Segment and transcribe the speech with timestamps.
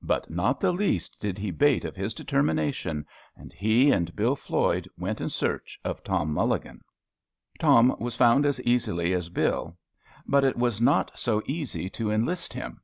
[0.00, 3.04] But not the least did he 'bate of his determination,
[3.36, 6.80] and he and Bill Floyd went in search of Tom Mulligan.
[7.58, 9.76] Tom was found as easily as Bill.
[10.26, 12.80] But it was not so easy to enlist him.